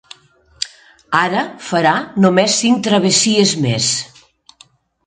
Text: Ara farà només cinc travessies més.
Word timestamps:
Ara 1.19 1.43
farà 1.67 1.93
només 2.27 2.57
cinc 2.63 2.83
travessies 2.89 3.55
més. 3.69 3.97